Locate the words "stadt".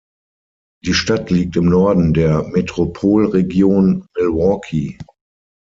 0.95-1.29